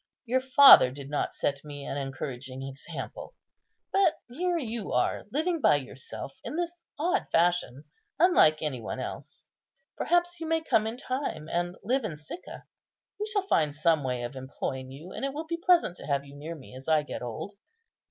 [0.25, 3.35] Your father did not set me an encouraging example;
[3.93, 7.83] but here you are living by yourself, in this odd fashion,
[8.17, 9.51] unlike any one else.
[9.95, 12.65] Perhaps you may come in time and live in Sicca.
[13.19, 16.25] We shall find some way of employing you, and it will be pleasant to have
[16.25, 17.53] you near me as I get old.